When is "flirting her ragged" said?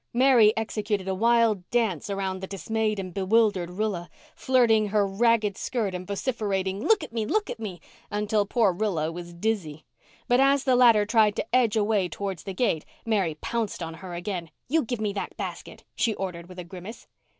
4.35-5.57